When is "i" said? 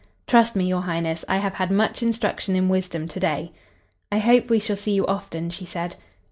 1.27-1.37, 4.11-4.17